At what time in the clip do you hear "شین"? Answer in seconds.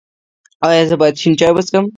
1.21-1.33